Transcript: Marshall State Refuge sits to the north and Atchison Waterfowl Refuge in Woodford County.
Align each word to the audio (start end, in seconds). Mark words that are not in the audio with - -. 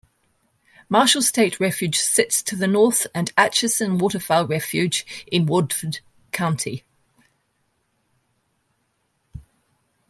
Marshall 0.89 1.21
State 1.21 1.59
Refuge 1.59 1.99
sits 1.99 2.41
to 2.41 2.55
the 2.55 2.65
north 2.65 3.05
and 3.13 3.31
Atchison 3.37 3.99
Waterfowl 3.99 4.47
Refuge 4.47 5.05
in 5.27 5.45
Woodford 5.45 5.99
County. 6.31 6.83